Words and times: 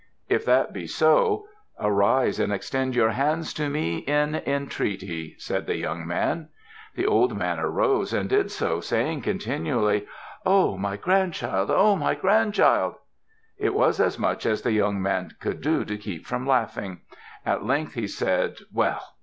"If 0.27 0.43
that 0.45 0.73
be 0.73 0.87
so, 0.87 1.45
arise 1.79 2.39
and 2.39 2.51
extend 2.51 2.95
your 2.95 3.11
hands 3.11 3.53
to 3.53 3.69
me 3.69 3.97
in 3.99 4.33
entreaty," 4.33 5.35
said 5.37 5.67
the 5.67 5.75
young 5.77 6.07
man. 6.07 6.49
The 6.95 7.05
old 7.05 7.37
man 7.37 7.59
arose 7.59 8.11
and 8.11 8.27
did 8.27 8.49
so, 8.49 8.79
saying 8.79 9.21
continually, 9.21 10.07
"Oh! 10.43 10.75
My 10.75 10.97
grandchild! 10.97 11.69
Oh! 11.71 11.95
My 11.95 12.15
grandchild!" 12.15 12.95
It 13.59 13.75
was 13.75 13.99
as 13.99 14.17
much 14.17 14.47
as 14.47 14.63
the 14.63 14.71
young 14.71 14.99
man 14.99 15.35
could 15.39 15.61
do 15.61 15.85
to 15.85 15.97
keep 15.97 16.25
from 16.25 16.47
laughing. 16.47 17.01
At 17.45 17.63
length 17.67 17.93
he 17.93 18.07
said, 18.07 18.55
"Well! 18.73 19.03